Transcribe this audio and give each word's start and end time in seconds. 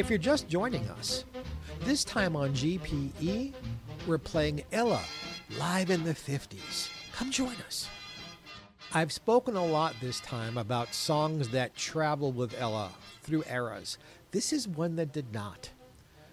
If 0.00 0.08
you're 0.08 0.18
just 0.18 0.48
joining 0.48 0.88
us, 0.88 1.26
this 1.82 2.04
time 2.04 2.34
on 2.34 2.54
GPE, 2.54 3.52
we're 4.06 4.16
playing 4.16 4.64
Ella 4.72 5.02
live 5.58 5.90
in 5.90 6.04
the 6.04 6.14
50s. 6.14 6.88
Come 7.12 7.30
join 7.30 7.54
us. 7.66 7.86
I've 8.94 9.12
spoken 9.12 9.56
a 9.56 9.66
lot 9.66 9.94
this 10.00 10.18
time 10.20 10.56
about 10.56 10.94
songs 10.94 11.50
that 11.50 11.76
travel 11.76 12.32
with 12.32 12.58
Ella 12.58 12.92
through 13.20 13.44
eras. 13.46 13.98
This 14.30 14.54
is 14.54 14.66
one 14.66 14.96
that 14.96 15.12
did 15.12 15.34
not. 15.34 15.68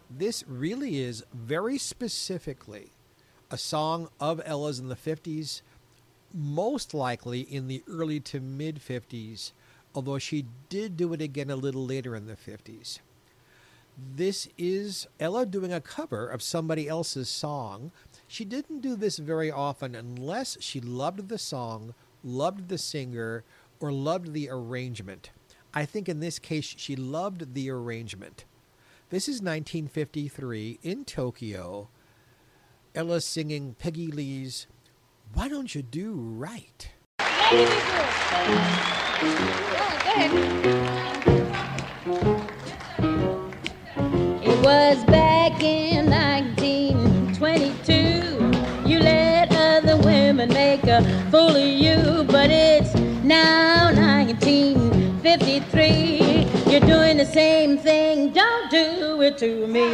This 0.09 0.45
really 0.47 0.99
is 1.02 1.25
very 1.34 1.77
specifically 1.77 2.91
a 3.52 3.57
song 3.57 4.07
of 4.21 4.41
Ella's 4.45 4.79
in 4.79 4.88
the 4.88 4.95
50s, 4.95 5.61
most 6.33 6.93
likely 6.93 7.41
in 7.41 7.68
the 7.68 7.83
early 7.86 8.21
to 8.21 8.39
mid 8.39 8.79
50s, 8.79 9.52
although 9.93 10.19
she 10.19 10.46
did 10.69 10.96
do 10.96 11.11
it 11.11 11.21
again 11.21 11.49
a 11.49 11.57
little 11.57 11.86
later 11.86 12.15
in 12.15 12.27
the 12.27 12.38
50s. 12.38 12.99
This 13.97 14.47
is 14.60 15.07
Ella 15.19 15.47
doing 15.47 15.74
a 15.74 15.82
cover 15.82 16.28
of 16.28 16.43
somebody 16.43 16.88
else's 16.88 17.29
song. 17.29 17.92
She 18.28 18.46
didn't 18.46 18.82
do 18.82 18.96
this 18.96 19.18
very 19.18 19.50
often 19.50 19.96
unless 19.96 20.55
she 20.60 20.79
loved 20.79 21.29
the 21.29 21.39
song, 21.39 21.96
loved 22.24 22.68
the 22.68 22.78
singer, 22.78 23.43
or 23.79 23.91
loved 23.91 24.33
the 24.33 24.50
arrangement. 24.52 25.32
I 25.74 25.86
think 25.86 26.07
in 26.07 26.19
this 26.19 26.38
case 26.38 26.75
she 26.78 26.96
loved 26.96 27.55
the 27.55 27.71
arrangement. 27.71 28.46
This 29.10 29.28
is 29.28 29.41
1953 29.41 30.79
in 30.83 31.04
Tokyo. 31.04 31.89
Ella 32.94 33.19
singing 33.19 33.75
Peggy 33.80 34.11
Lee's 34.11 34.67
Why 35.33 35.47
Don't 35.47 35.73
You 35.73 35.81
Do 35.81 36.14
Right? 36.14 36.91
It 41.19 41.36
fool 51.38 51.57
you, 51.59 52.23
but 52.23 52.49
it's 52.49 52.95
now 53.23 53.93
1953. 53.93 56.71
You're 56.71 56.80
doing 56.80 57.17
the 57.17 57.25
same 57.25 57.77
thing, 57.77 58.31
don't 58.31 58.71
do 58.71 59.21
it 59.21 59.38
to 59.38 59.67
me. 59.67 59.91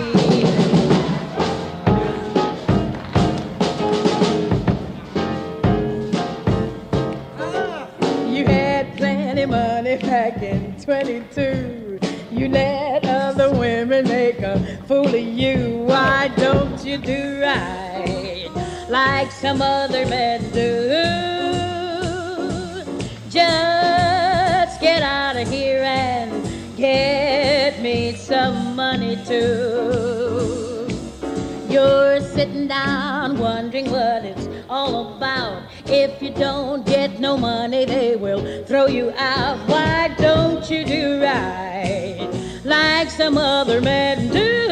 You 8.34 8.46
had 8.46 8.96
plenty 8.96 9.46
money 9.46 9.98
back 9.98 10.42
in 10.42 10.80
22. 10.80 12.00
You 12.32 12.48
let 12.48 13.06
other 13.06 13.52
women 13.52 14.08
make 14.08 14.40
a 14.40 14.80
fool 14.88 15.08
of 15.08 15.16
you. 15.16 15.84
Why 15.90 16.30
don't 16.38 16.82
you 16.86 16.98
do 16.98 17.42
right 17.42 18.48
like 18.88 19.30
some 19.32 19.62
other 19.62 20.06
men 20.06 20.50
do? 20.52 21.33
Too. 29.26 30.88
You're 31.70 32.20
sitting 32.22 32.68
down 32.68 33.38
wondering 33.40 33.90
what 33.90 34.24
it's 34.24 34.48
all 34.70 35.16
about. 35.16 35.64
If 35.86 36.22
you 36.22 36.30
don't 36.32 36.86
get 36.86 37.20
no 37.20 37.38
money, 37.38 37.86
they 37.86 38.16
will 38.16 38.64
throw 38.66 38.88
you 38.88 39.12
out. 39.18 39.58
Why 39.68 40.14
don't 40.18 40.70
you 40.70 40.86
do 40.86 41.22
right 41.22 42.30
like 42.64 43.10
some 43.10 43.38
other 43.38 43.82
men 43.82 44.30
do? 44.32 44.68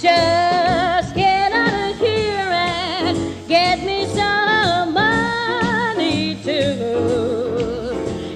Just 0.00 1.14
get 1.14 1.52
out 1.52 1.90
of 1.90 1.98
here 1.98 2.50
and 2.50 3.48
get 3.48 3.84
me 3.84 4.06
some 4.06 4.94
money 4.94 6.36
too. 6.42 6.74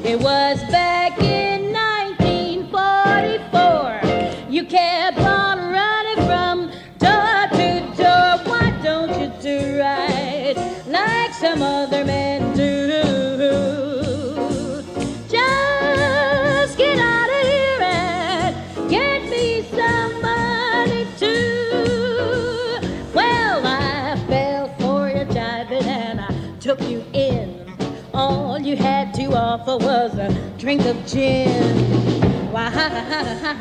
It 0.04 0.18
was 0.20 0.60
back 0.70 0.81
you 28.64 28.76
had 28.76 29.12
to 29.14 29.24
offer 29.36 29.76
was 29.76 30.14
a 30.18 30.30
drink 30.58 30.84
of 30.84 31.06
gin. 31.06 31.76
Why 32.52 32.70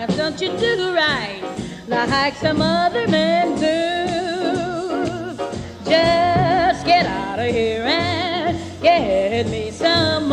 don't 0.15 0.39
you 0.39 0.55
do 0.57 0.93
right 0.93 1.41
like 1.87 2.35
some 2.35 2.61
other 2.61 3.07
men 3.07 3.55
do? 3.55 5.35
Just 5.89 6.85
get 6.85 7.05
out 7.05 7.39
of 7.39 7.47
here 7.47 7.83
and 7.83 8.81
get 8.81 9.47
me 9.47 9.71
some 9.71 10.31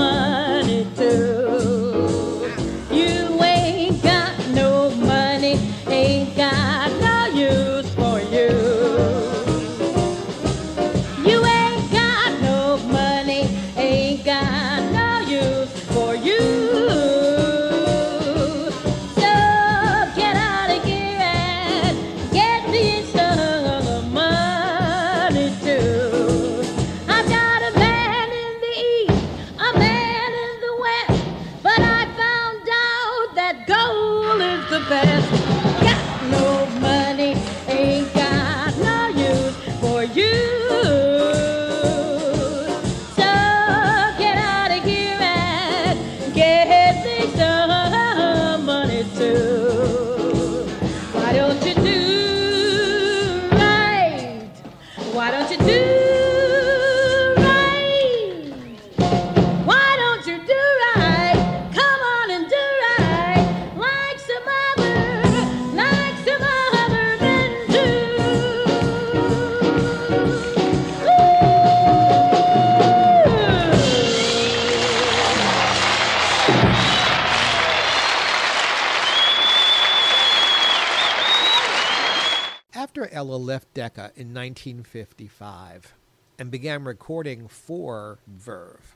left 83.48 83.72
Decca 83.72 84.12
in 84.14 84.34
1955 84.34 85.94
and 86.38 86.50
began 86.50 86.84
recording 86.84 87.48
for 87.48 88.18
Verve, 88.26 88.94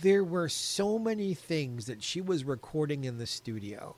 there 0.00 0.24
were 0.24 0.48
so 0.48 0.98
many 0.98 1.34
things 1.34 1.84
that 1.84 2.02
she 2.02 2.22
was 2.22 2.42
recording 2.42 3.04
in 3.04 3.18
the 3.18 3.26
studio. 3.26 3.96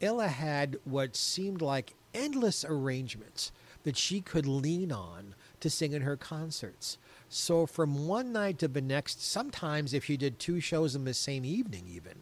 Ella 0.00 0.28
had 0.28 0.76
what 0.84 1.16
seemed 1.16 1.60
like 1.60 1.94
endless 2.14 2.64
arrangements 2.64 3.50
that 3.82 3.96
she 3.96 4.20
could 4.20 4.46
lean 4.46 4.92
on 4.92 5.34
to 5.58 5.68
sing 5.68 5.94
in 5.94 6.02
her 6.02 6.16
concerts. 6.16 6.96
So, 7.28 7.66
from 7.66 8.06
one 8.06 8.32
night 8.32 8.60
to 8.60 8.68
the 8.68 8.80
next, 8.80 9.20
sometimes 9.20 9.92
if 9.92 10.08
you 10.08 10.16
did 10.16 10.38
two 10.38 10.60
shows 10.60 10.94
in 10.94 11.04
the 11.04 11.12
same 11.12 11.44
evening, 11.44 11.86
even, 11.88 12.18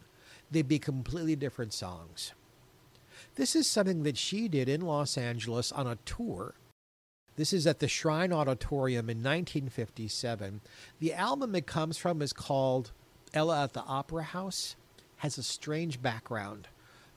they'd 0.49 0.67
be 0.67 0.79
completely 0.79 1.35
different 1.35 1.73
songs. 1.73 2.31
This 3.35 3.55
is 3.55 3.67
something 3.67 4.01
that 4.01 4.17
she 4.17 4.47
did 4.47 4.67
in 4.67 4.81
Los 4.81 5.15
Angeles 5.15 5.71
on 5.71 5.85
a 5.85 5.99
tour. 6.05 6.55
This 7.37 7.53
is 7.53 7.65
at 7.65 7.79
the 7.79 7.87
Shrine 7.87 8.33
Auditorium 8.33 9.09
in 9.09 9.17
1957. 9.19 10.61
The 10.99 11.13
album 11.13 11.55
it 11.55 11.65
comes 11.65 11.97
from 11.97 12.21
is 12.21 12.33
called 12.33 12.91
Ella 13.33 13.63
at 13.63 13.73
the 13.73 13.83
Opera 13.83 14.23
House. 14.23 14.75
Has 15.17 15.37
a 15.37 15.43
strange 15.43 16.01
background. 16.01 16.67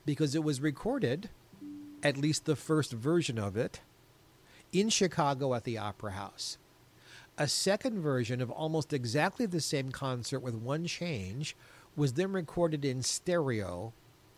because 0.06 0.34
it 0.34 0.44
was 0.44 0.60
recorded, 0.60 1.30
at 2.02 2.16
least 2.16 2.44
the 2.44 2.56
first 2.56 2.92
version 2.92 3.38
of 3.38 3.56
it, 3.56 3.80
in 4.72 4.88
Chicago 4.90 5.54
at 5.54 5.64
the 5.64 5.78
Opera 5.78 6.12
House. 6.12 6.58
A 7.38 7.48
second 7.48 8.00
version 8.00 8.40
of 8.40 8.50
almost 8.50 8.92
exactly 8.92 9.46
the 9.46 9.60
same 9.60 9.90
concert 9.90 10.40
with 10.40 10.54
one 10.54 10.86
change 10.86 11.56
was 11.96 12.12
then 12.14 12.32
recorded 12.32 12.84
in 12.84 13.02
stereo 13.02 13.92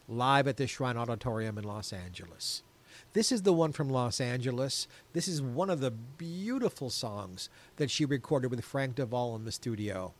live 0.09 0.47
at 0.47 0.57
the 0.57 0.67
Shrine 0.67 0.97
Auditorium 0.97 1.59
in 1.59 1.65
Los 1.65 1.93
Angeles. 1.93 2.63
This 3.17 3.33
is 3.33 3.41
the 3.41 3.55
one 3.55 3.73
from 3.73 3.89
Los 3.89 4.21
Angeles. 4.21 4.87
This 5.15 5.27
is 5.27 5.41
one 5.41 5.71
of 5.71 5.81
the 5.81 5.91
beautiful 5.91 6.91
songs 6.91 7.49
that 7.77 7.91
she 7.91 8.05
recorded 8.05 8.51
with 8.51 8.63
Frank 8.63 8.97
DeVol 8.97 9.37
in 9.37 9.47
the 9.47 9.53
studio 9.53 10.13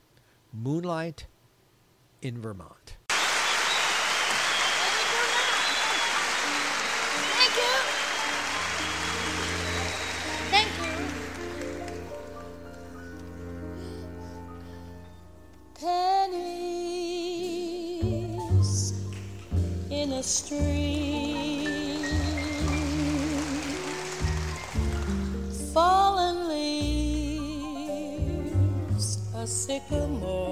Moonlight 0.51 1.27
in 2.23 2.41
Vermont. 2.41 2.97
Thank 7.37 7.55
you. 7.55 7.75
Thank 10.49 10.71
you. 10.81 10.89
Pennies 15.79 16.33
in 19.91 20.13
a 20.13 20.23
stream, 20.23 21.06
a 29.87 29.95
sycamore, 29.95 30.46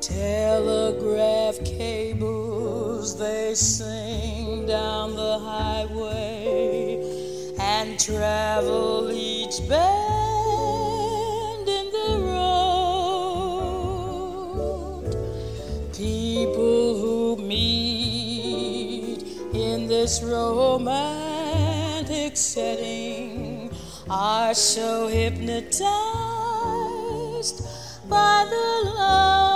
Telegraph 0.00 1.62
cables 1.62 3.18
they 3.18 3.54
sing 3.54 4.64
down 4.64 5.14
the 5.14 5.38
highway 5.38 6.96
and 7.60 8.00
travel 8.00 9.10
each 9.12 9.60
bend 9.68 11.68
in 11.68 11.90
the 11.92 12.18
road. 12.32 12.64
People 15.94 16.96
who 16.98 17.36
meet 17.36 19.22
in 19.52 19.86
this 19.86 20.22
romantic 20.22 22.38
setting 22.38 23.70
are 24.08 24.54
so 24.54 25.08
hypnotized 25.08 25.82
by 28.08 28.46
the 28.48 28.90
lovely 28.96 29.49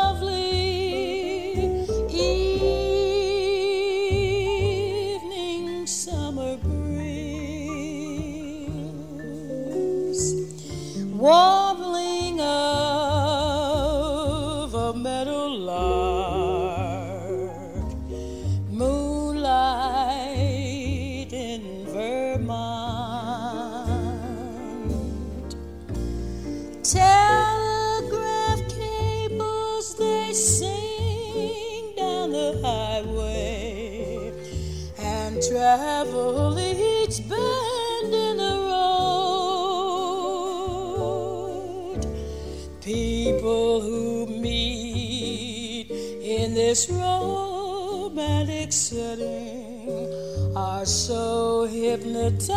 this 46.75 46.91
romantic 46.91 48.73
setting 48.73 50.13
are 50.57 50.85
so 50.85 51.69
hypnotized 51.71 52.51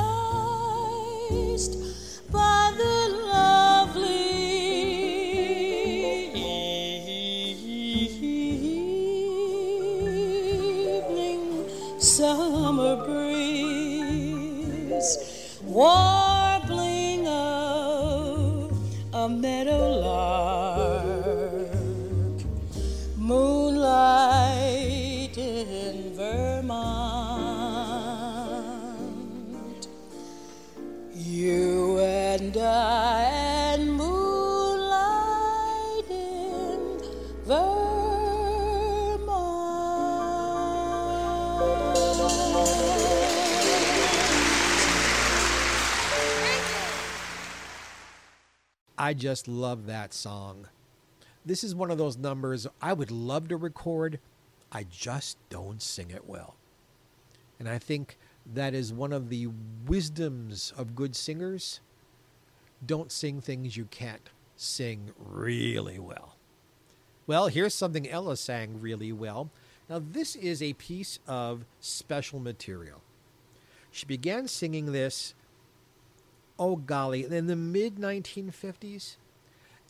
by 2.32 2.74
the 2.76 2.96
lovely 3.32 3.57
I 49.08 49.14
just 49.14 49.48
love 49.48 49.86
that 49.86 50.14
song. 50.14 50.68
This 51.46 51.64
is 51.64 51.74
one 51.74 51.92
of 51.92 51.98
those 51.98 52.18
numbers 52.18 52.68
I 52.82 52.92
would 52.92 53.10
love 53.10 53.48
to 53.48 53.56
record. 53.56 54.20
I 54.70 54.84
just 54.84 55.38
don't 55.50 55.82
sing 55.82 56.12
it 56.12 56.28
well. 56.28 56.56
And 57.58 57.70
I 57.70 57.80
think 57.80 58.18
that 58.54 58.74
is 58.74 58.92
one 58.92 59.14
of 59.14 59.30
the 59.30 59.48
wisdoms 59.86 60.74
of 60.78 60.94
good 60.94 61.16
singers. 61.16 61.80
Don't 62.86 63.10
sing 63.10 63.40
things 63.40 63.78
you 63.78 63.86
can't 63.86 64.30
sing 64.58 65.12
really 65.18 66.00
well. 66.00 66.36
Well, 67.28 67.48
here's 67.48 67.74
something 67.74 68.10
Ella 68.10 68.36
sang 68.36 68.82
really 68.82 69.14
well. 69.14 69.50
Now, 69.90 70.02
this 70.06 70.36
is 70.36 70.62
a 70.62 70.74
piece 70.74 71.20
of 71.26 71.64
special 71.80 72.42
material. 72.42 73.02
She 73.90 74.06
began 74.06 74.50
singing 74.50 74.92
this, 74.92 75.34
oh 76.60 76.76
golly, 76.76 77.26
in 77.26 77.48
the 77.48 77.56
mid 77.56 77.96
1950s. 77.96 79.16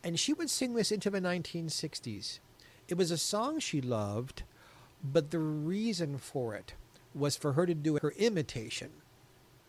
And 0.03 0.19
she 0.19 0.33
would 0.33 0.49
sing 0.49 0.75
this 0.75 0.91
into 0.91 1.09
the 1.09 1.19
1960s. 1.19 2.39
It 2.87 2.97
was 2.97 3.11
a 3.11 3.17
song 3.17 3.59
she 3.59 3.81
loved, 3.81 4.43
but 5.03 5.31
the 5.31 5.39
reason 5.39 6.17
for 6.17 6.55
it 6.55 6.73
was 7.13 7.35
for 7.35 7.53
her 7.53 7.65
to 7.65 7.73
do 7.73 7.99
her 8.01 8.13
imitation 8.17 8.89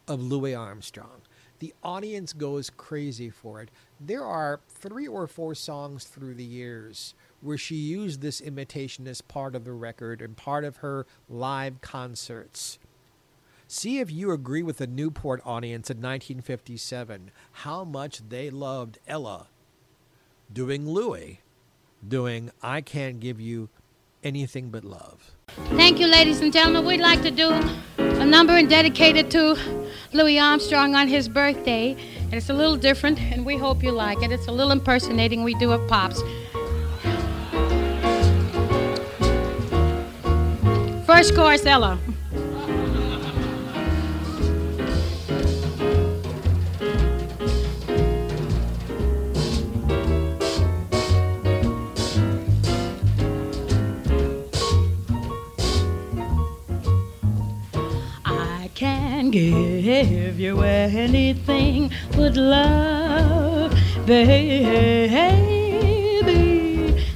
of 0.06 0.22
Louis 0.22 0.54
Armstrong. 0.54 1.22
The 1.58 1.74
audience 1.82 2.32
goes 2.32 2.70
crazy 2.70 3.30
for 3.30 3.60
it. 3.60 3.70
There 3.98 4.24
are 4.24 4.60
three 4.68 5.08
or 5.08 5.26
four 5.26 5.54
songs 5.54 6.04
through 6.04 6.34
the 6.34 6.44
years 6.44 7.14
where 7.40 7.58
she 7.58 7.74
used 7.74 8.20
this 8.20 8.40
imitation 8.40 9.08
as 9.08 9.20
part 9.20 9.56
of 9.56 9.64
the 9.64 9.72
record 9.72 10.22
and 10.22 10.36
part 10.36 10.64
of 10.64 10.78
her 10.78 11.06
live 11.28 11.80
concerts. 11.80 12.78
See 13.70 13.98
if 13.98 14.10
you 14.10 14.32
agree 14.32 14.62
with 14.62 14.78
the 14.78 14.86
Newport 14.86 15.42
audience 15.44 15.90
in 15.90 15.98
1957 15.98 17.30
how 17.52 17.84
much 17.84 18.26
they 18.30 18.48
loved 18.48 18.98
Ella 19.06 19.48
doing 20.50 20.88
Louis, 20.88 21.42
doing 22.06 22.50
I 22.62 22.80
Can't 22.80 23.20
Give 23.20 23.38
You 23.38 23.68
Anything 24.24 24.70
But 24.70 24.84
Love. 24.84 25.32
Thank 25.76 26.00
you, 26.00 26.06
ladies 26.06 26.40
and 26.40 26.50
gentlemen. 26.50 26.86
We'd 26.86 27.02
like 27.02 27.20
to 27.20 27.30
do 27.30 27.50
a 27.98 28.24
number 28.24 28.62
dedicated 28.62 29.30
to 29.32 29.58
Louis 30.14 30.38
Armstrong 30.38 30.94
on 30.94 31.06
his 31.06 31.28
birthday. 31.28 31.94
And 32.22 32.32
it's 32.32 32.48
a 32.48 32.54
little 32.54 32.78
different, 32.78 33.20
and 33.20 33.44
we 33.44 33.58
hope 33.58 33.82
you 33.82 33.92
like 33.92 34.22
it. 34.22 34.32
It's 34.32 34.46
a 34.46 34.52
little 34.52 34.72
impersonating 34.72 35.44
we 35.44 35.52
do 35.56 35.72
of 35.72 35.86
Pops. 35.88 36.22
First 41.04 41.34
chorus, 41.34 41.66
Ella. 41.66 41.98
Give 59.30 60.38
you 60.40 60.62
anything 60.62 61.90
but 62.12 62.36
love, 62.36 63.74
baby. 64.06 65.18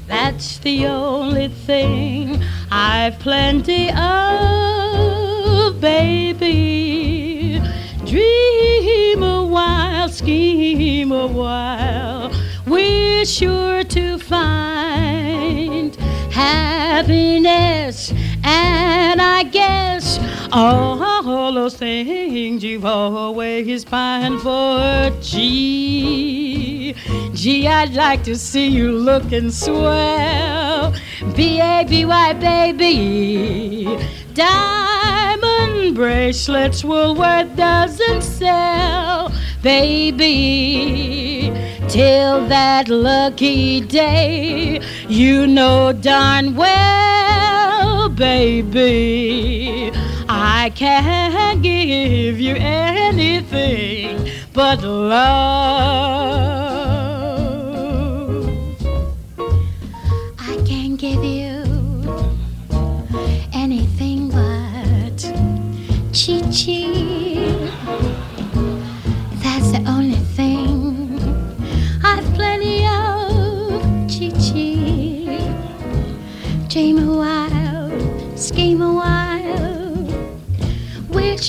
That's 0.07 0.59
the 0.59 0.87
only 0.87 1.49
thing 1.49 2.43
I've 2.71 3.19
plenty 3.19 3.91
of, 3.91 5.81
baby. 5.81 7.61
Dream 8.05 9.23
a 9.23 9.45
while, 9.47 10.09
scheme 10.09 11.13
a 11.13 11.27
while. 11.27 12.31
We're 12.67 13.25
sure 13.25 13.85
to 13.85 14.19
find 14.19 15.97
happiness, 16.31 18.13
and 18.45 19.21
I 19.21 19.45
guess 19.45 20.19
all 20.53 21.53
those 21.55 21.77
things 21.77 22.63
you've 22.63 22.85
always 22.85 23.85
pined 23.85 24.41
for. 24.43 25.11
Gee, 25.23 26.95
gee, 27.33 27.67
I'd 27.67 27.95
like 27.95 28.23
to 28.25 28.37
see 28.37 28.69
you 28.69 28.93
looking 28.93 29.51
swell. 29.51 30.95
B 31.35 31.61
A 31.61 31.85
B 31.89 32.05
Y, 32.05 32.33
baby. 32.35 33.99
Diamond 34.35 35.95
bracelets 35.95 36.85
Woolworth 36.85 37.57
doesn't 37.57 38.23
sell, 38.23 39.33
baby. 39.63 41.51
Till 41.89 42.47
that 42.49 42.89
lucky 42.89 43.81
day, 43.81 44.81
you 45.09 45.47
know 45.47 45.93
darn 45.93 46.55
well, 46.57 48.09
baby. 48.11 49.93
I 50.45 50.71
can't 50.71 51.63
give 51.63 52.41
you 52.41 52.57
anything 52.57 54.29
but 54.53 54.83
love. 54.83 56.62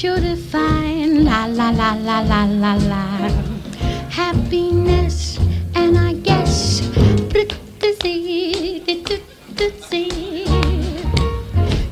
Sure 0.04 0.20
to 0.20 0.36
find 0.36 1.24
la 1.24 1.46
la 1.46 1.70
la 1.70 1.94
la 1.94 2.20
la 2.20 2.44
la 2.44 2.74
la 2.92 3.04
happiness, 4.10 5.40
and 5.76 5.98
I 5.98 6.12
guess 6.28 6.82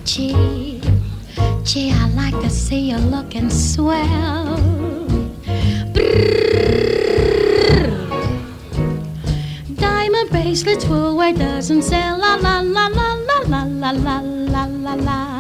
gee, 0.03 0.81
gee, 1.63 1.91
I 1.93 2.09
like 2.09 2.37
to 2.41 2.49
see 2.49 2.91
you 2.91 2.97
looking 2.97 3.49
swell. 3.49 4.57
Diamond 9.75 10.29
bracelets, 10.31 10.85
Woolworth 10.85 11.37
doesn't 11.37 11.83
sell. 11.83 12.17
La 12.17 12.35
la 12.35 12.59
la 12.59 12.87
la 12.87 13.13
la 13.15 13.39
la 13.47 13.63
la 13.63 13.91
la 13.91 14.65
la 14.65 14.95
la 14.95 15.30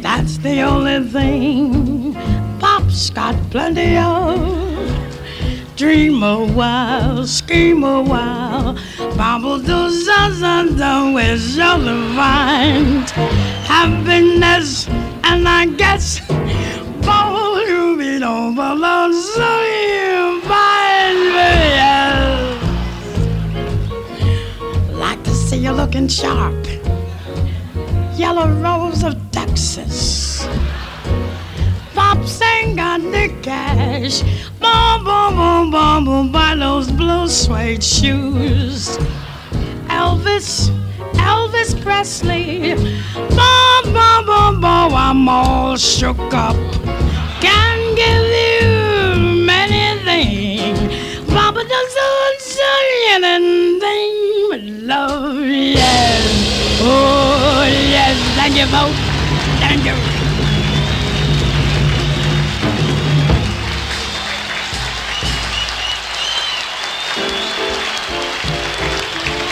That's 0.00 0.38
the 0.38 0.62
only 0.62 1.08
thing 1.08 2.14
Pop's 2.58 3.10
got 3.10 3.34
plenty 3.50 3.96
of. 3.96 4.80
Dream 5.76 6.22
a 6.22 6.44
while, 6.44 7.26
scheme 7.26 7.84
a 7.84 8.02
while, 8.02 8.76
bobble 9.16 9.58
do 9.58 9.90
with 11.14 11.40
sure 11.54 11.78
to 11.78 12.14
find 12.14 13.08
happiness, 13.64 14.88
and 15.24 15.48
I 15.48 15.66
guess 15.66 16.18
for 17.06 17.60
you 17.68 17.96
be 17.96 18.22
over 18.22 18.74
looking 25.90 26.06
sharp. 26.06 26.66
Yellow 28.16 28.48
rose 28.62 29.02
of 29.02 29.16
Texas. 29.32 30.46
Ain't 32.42 32.76
got 32.76 33.00
the 33.00 33.28
cash. 33.42 34.22
Boom, 34.60 35.04
boom, 35.04 35.34
boom, 35.34 35.70
boom, 35.72 36.04
boom, 36.04 36.30
buy 36.30 36.54
those 36.54 36.92
blue 36.92 37.26
suede 37.26 37.82
shoes. 37.82 38.98
Elvis, 39.88 40.70
Elvis 41.14 41.74
Presley. 41.82 42.74
Boom, 43.14 43.82
boom, 43.92 44.26
boom, 44.26 44.60
boom, 44.60 44.94
I'm 44.94 45.28
all 45.28 45.76
shook 45.76 46.32
up. 46.32 46.79
Thunderbolt, 58.60 58.94
thunder. 59.58 59.94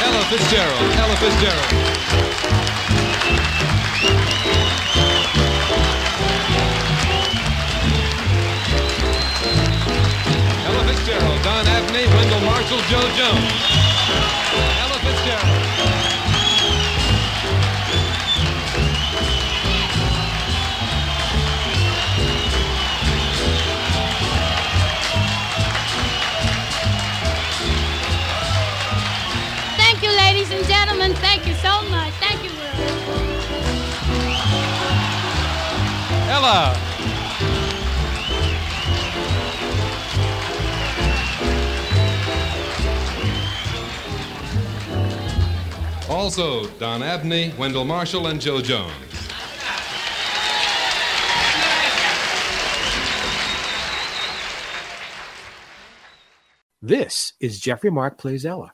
Ella 0.05 0.23
Fitzgerald, 0.29 0.95
Ella 0.99 1.17
Fitzgerald. 1.17 1.78
Also, 46.09 46.67
Don 46.79 47.03
Abney, 47.03 47.53
Wendell 47.59 47.85
Marshall, 47.85 48.29
and 48.29 48.41
Jo 48.41 48.63
Jones. 48.63 48.95
This 56.81 57.35
is 57.41 57.61
Geoffrey 57.61 57.91
Mark 57.91 58.17
Plays 58.17 58.47
Ella. 58.47 58.73